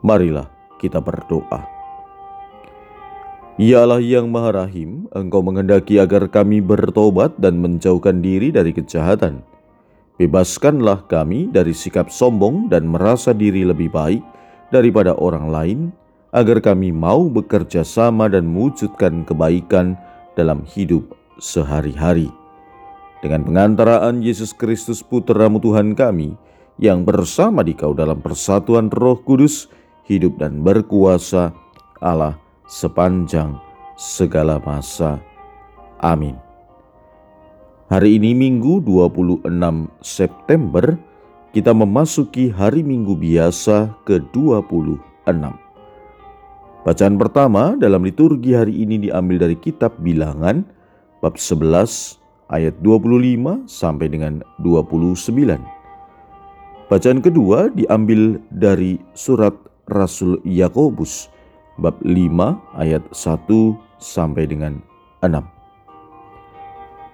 [0.00, 0.46] Marilah
[0.78, 1.66] kita berdoa.
[3.58, 9.42] Ya Allah yang Maha Rahim, Engkau menghendaki agar kami bertobat dan menjauhkan diri dari kejahatan.
[10.14, 14.22] Bebaskanlah kami dari sikap sombong dan merasa diri lebih baik
[14.70, 15.80] daripada orang lain,
[16.30, 19.98] agar kami mau bekerja sama dan mewujudkan kebaikan
[20.38, 22.30] dalam hidup sehari-hari.
[23.18, 26.38] Dengan pengantaraan Yesus Kristus Putramu Tuhan kami,
[26.78, 29.66] yang bersama di kau dalam persatuan roh kudus,
[30.08, 31.52] hidup dan berkuasa
[32.00, 33.60] Allah sepanjang
[33.94, 35.20] segala masa.
[36.00, 36.34] Amin.
[37.88, 39.48] Hari ini Minggu 26
[40.04, 40.96] September,
[41.56, 45.40] kita memasuki hari Minggu biasa ke-26.
[46.84, 50.64] Bacaan pertama dalam liturgi hari ini diambil dari kitab Bilangan
[51.24, 52.20] bab 11
[52.52, 55.58] ayat 25 sampai dengan 29.
[56.88, 59.52] Bacaan kedua diambil dari surat
[59.88, 61.32] Rasul Yakobus
[61.80, 62.12] bab 5
[62.76, 63.48] ayat 1
[63.98, 64.82] sampai dengan
[65.24, 65.58] 6.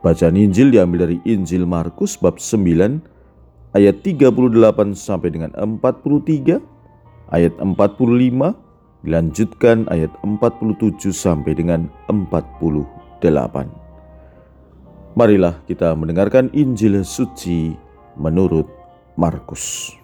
[0.00, 6.56] Bacaan Injil diambil dari Injil Markus bab 9 ayat 38 sampai dengan 43,
[7.30, 13.20] ayat 45 dilanjutkan ayat 47 sampai dengan 48.
[15.18, 17.76] Marilah kita mendengarkan Injil suci
[18.16, 18.68] menurut
[19.20, 19.99] Markus.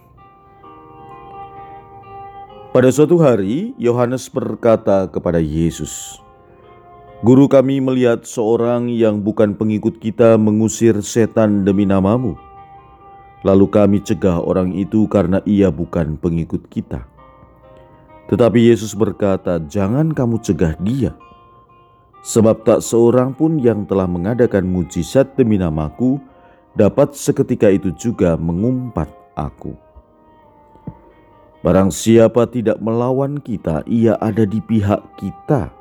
[2.76, 6.20] Pada suatu hari, Yohanes berkata kepada Yesus,
[7.24, 12.36] "Guru, kami melihat seorang yang bukan pengikut kita mengusir setan demi namamu.
[13.48, 17.08] Lalu kami cegah orang itu karena ia bukan pengikut kita."
[18.28, 21.16] Tetapi Yesus berkata, "Jangan kamu cegah dia,
[22.20, 26.20] sebab tak seorang pun yang telah mengadakan mujizat demi namaku
[26.76, 29.85] dapat seketika itu juga mengumpat aku."
[31.66, 35.74] Barang siapa tidak melawan kita, ia ada di pihak kita.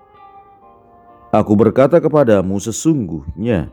[1.29, 3.69] Aku berkata kepadamu sesungguhnya,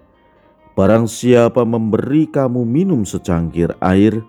[0.77, 4.21] barang siapa memberi kamu minum secangkir air,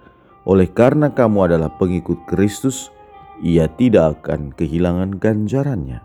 [0.48, 2.88] oleh karena kamu adalah pengikut Kristus,
[3.44, 6.00] ia tidak akan kehilangan ganjarannya.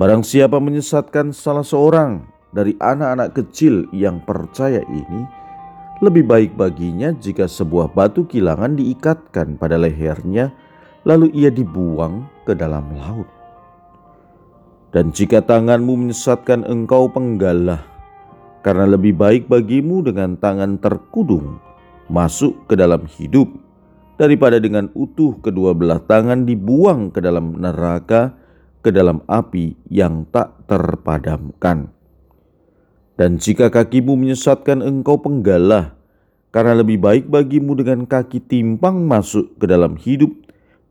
[0.00, 5.43] Barang siapa menyesatkan salah seorang dari anak-anak kecil yang percaya ini,
[6.04, 10.52] lebih baik baginya jika sebuah batu kilangan diikatkan pada lehernya,
[11.08, 13.28] lalu ia dibuang ke dalam laut.
[14.92, 17.82] Dan jika tanganmu menyesatkan engkau penggalah,
[18.62, 21.60] karena lebih baik bagimu dengan tangan terkudung
[22.08, 23.48] masuk ke dalam hidup
[24.16, 28.32] daripada dengan utuh kedua belah tangan dibuang ke dalam neraka,
[28.80, 31.90] ke dalam api yang tak terpadamkan.
[33.14, 35.94] Dan jika kakimu menyesatkan engkau penggalah,
[36.50, 40.34] karena lebih baik bagimu dengan kaki timpang masuk ke dalam hidup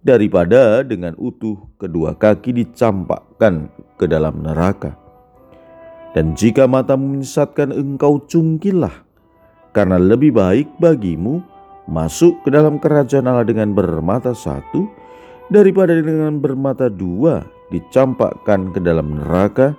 [0.03, 4.95] daripada dengan utuh kedua kaki dicampakkan ke dalam neraka.
[6.15, 9.03] Dan jika matamu menyesatkan engkau cungkilah,
[9.75, 11.43] karena lebih baik bagimu
[11.89, 14.87] masuk ke dalam kerajaan Allah dengan bermata satu
[15.51, 19.75] daripada dengan bermata dua dicampakkan ke dalam neraka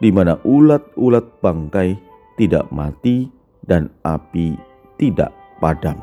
[0.00, 1.94] di mana ulat-ulat bangkai
[2.40, 3.28] tidak mati
[3.68, 4.56] dan api
[4.96, 5.30] tidak
[5.60, 6.00] padam.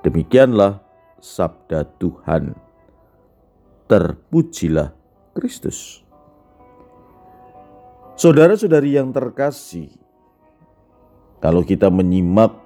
[0.00, 0.80] Demikianlah
[1.20, 2.56] sabda Tuhan.
[3.84, 4.96] Terpujilah
[5.36, 6.00] Kristus.
[8.16, 9.92] Saudara-saudari yang terkasih,
[11.44, 12.56] kalau kita menyimak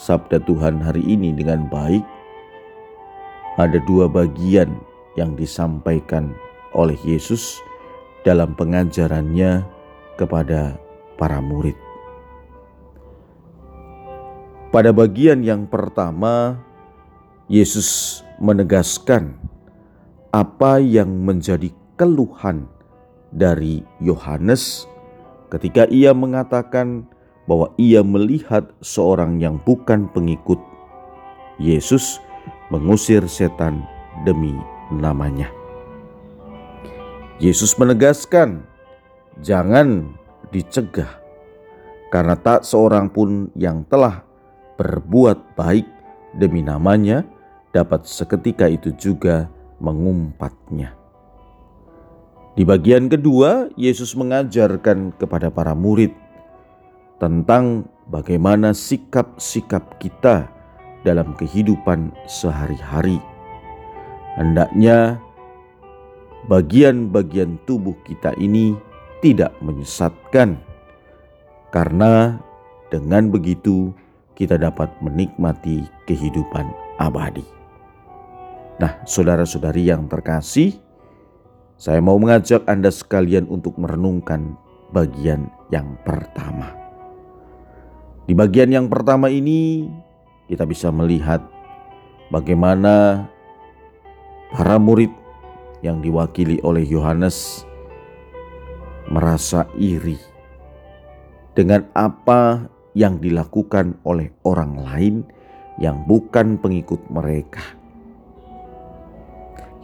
[0.00, 2.00] sabda Tuhan hari ini dengan baik,
[3.60, 4.72] ada dua bagian
[5.20, 6.32] yang disampaikan
[6.72, 7.60] oleh Yesus
[8.26, 9.62] dalam pengajarannya
[10.18, 10.74] kepada
[11.14, 11.78] para murid.
[14.74, 16.58] Pada bagian yang pertama,
[17.46, 19.38] Yesus menegaskan
[20.34, 22.66] apa yang menjadi keluhan
[23.30, 24.90] dari Yohanes
[25.48, 27.06] ketika ia mengatakan
[27.46, 30.58] bahwa ia melihat seorang yang bukan pengikut
[31.62, 32.18] Yesus
[32.68, 33.86] mengusir setan
[34.26, 34.52] demi
[34.90, 35.48] namanya.
[37.36, 38.64] Yesus menegaskan,
[39.44, 40.16] "Jangan
[40.48, 41.20] dicegah,
[42.08, 44.24] karena tak seorang pun yang telah
[44.80, 45.84] berbuat baik
[46.36, 47.24] demi namanya
[47.76, 50.96] dapat seketika itu juga mengumpatnya.
[52.56, 56.12] Di bagian kedua, Yesus mengajarkan kepada para murid
[57.20, 60.48] tentang bagaimana sikap-sikap kita
[61.04, 63.20] dalam kehidupan sehari-hari.
[64.40, 65.20] Hendaknya
[66.46, 68.78] bagian-bagian tubuh kita ini
[69.22, 70.58] tidak menyesatkan,
[71.74, 72.38] karena
[72.90, 73.90] dengan begitu
[74.38, 76.70] kita dapat menikmati kehidupan
[77.02, 77.44] abadi.
[78.76, 80.76] Nah, saudara-saudari yang terkasih,
[81.80, 84.54] saya mau mengajak Anda sekalian untuk merenungkan
[84.92, 86.76] bagian yang pertama.
[88.28, 89.88] Di bagian yang pertama ini,
[90.46, 91.40] kita bisa melihat
[92.28, 93.26] bagaimana
[94.52, 95.10] para murid
[95.84, 97.66] yang diwakili oleh Yohanes
[99.10, 100.18] merasa iri
[101.56, 105.16] dengan apa yang dilakukan oleh orang lain
[105.76, 107.62] yang bukan pengikut mereka.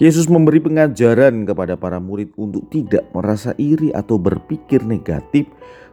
[0.00, 5.46] Yesus memberi pengajaran kepada para murid untuk tidak merasa iri atau berpikir negatif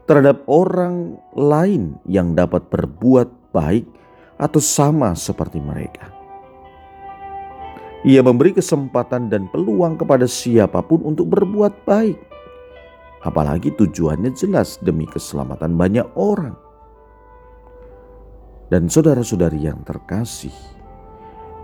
[0.09, 3.85] terhadap orang lain yang dapat berbuat baik
[4.41, 6.18] atau sama seperti mereka.
[8.07, 12.15] Ia memberi kesempatan dan peluang kepada siapa pun untuk berbuat baik,
[13.27, 16.55] apalagi tujuannya jelas demi keselamatan banyak orang.
[18.71, 20.53] Dan saudara-saudari yang terkasih,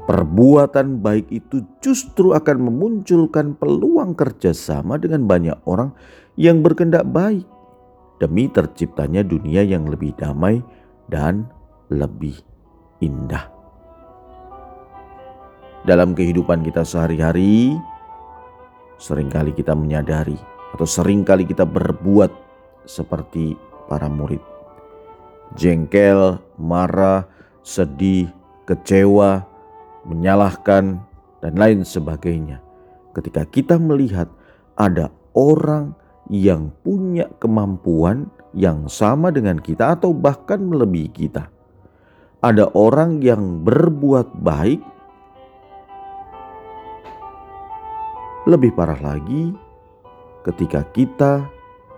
[0.05, 5.97] Perbuatan baik itu justru akan memunculkan peluang kerjasama dengan banyak orang
[6.37, 7.41] yang berkendak baik
[8.21, 10.61] demi terciptanya dunia yang lebih damai
[11.09, 11.49] dan
[11.89, 12.37] lebih
[13.01, 13.54] indah.
[15.85, 17.77] Dalam kehidupan kita sehari-hari,
[18.97, 20.33] sering kali kita menyadari
[20.73, 22.33] atau sering kali kita berbuat
[22.89, 23.53] seperti
[23.85, 24.41] para murid.
[25.53, 27.29] Jengkel, marah,
[27.61, 28.33] sedih,
[28.65, 29.45] kecewa,
[30.09, 31.05] menyalahkan,
[31.45, 32.65] dan lain sebagainya.
[33.13, 34.25] Ketika kita melihat
[34.81, 35.93] ada orang
[36.33, 41.45] yang punya kemampuan yang sama dengan kita, atau bahkan melebihi kita,
[42.41, 44.94] ada orang yang berbuat baik,
[48.45, 49.49] lebih parah lagi
[50.45, 51.49] ketika kita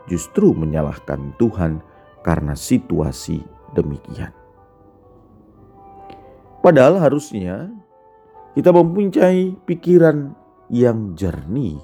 [0.08, 1.84] justru menyalahkan Tuhan
[2.24, 3.44] karena situasi
[3.76, 4.32] demikian.
[6.64, 7.72] Padahal harusnya
[8.56, 10.32] kita mempunyai pikiran
[10.72, 11.80] yang jernih.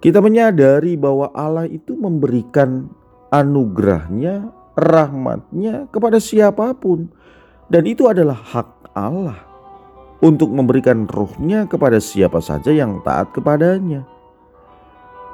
[0.00, 2.88] Kita menyadari bahwa Allah itu memberikan
[3.28, 7.12] anugerahnya, rahmatnya kepada siapa pun.
[7.68, 9.49] Dan itu adalah hak Allah
[10.20, 14.04] untuk memberikan rohnya kepada siapa saja yang taat kepadanya.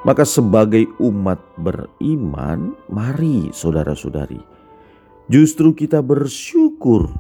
[0.07, 4.39] Maka sebagai umat beriman, mari saudara-saudari,
[5.27, 7.11] justru kita bersyukur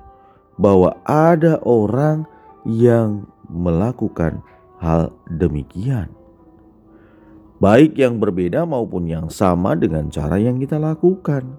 [0.54, 2.30] bahwa ada orang
[2.62, 4.38] yang melakukan
[4.78, 6.14] hal demikian.
[7.56, 11.56] Baik yang berbeda maupun yang sama dengan cara yang kita lakukan.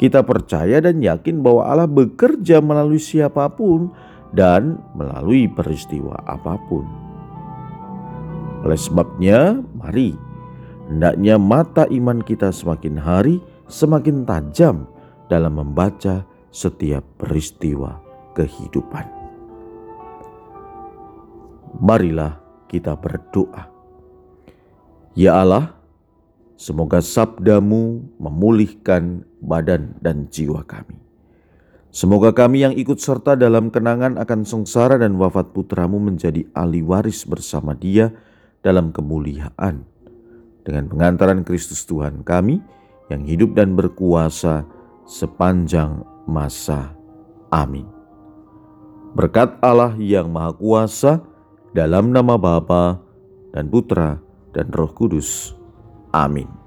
[0.00, 3.92] Kita percaya dan yakin bahwa Allah bekerja melalui siapa pun
[4.36, 6.86] dan melalui peristiwa apa pun.
[8.66, 10.14] Oleh sebabnya, mari
[10.90, 13.40] hendaknya mata iman kita semakin hari
[13.70, 14.90] semakin tajam
[15.30, 18.02] dalam membaca setiap peristiwa
[18.34, 19.20] kehidupan
[21.78, 23.70] marilah kita berdoa.
[25.14, 25.74] Ya Allah,
[26.58, 30.98] semoga sabdamu memulihkan badan dan jiwa kami.
[31.90, 37.26] Semoga kami yang ikut serta dalam kenangan akan sengsara dan wafat putramu menjadi ahli waris
[37.26, 38.14] bersama dia
[38.62, 39.82] dalam kemuliaan.
[40.62, 42.62] Dengan pengantaran Kristus Tuhan kami
[43.10, 44.62] yang hidup dan berkuasa
[45.02, 46.94] sepanjang masa.
[47.50, 47.90] Amin.
[49.18, 51.18] Berkat Allah yang Maha Kuasa,
[51.74, 53.02] dalam nama Bapa
[53.50, 54.22] dan Putra
[54.54, 55.58] dan Roh Kudus.
[56.14, 56.59] Amin.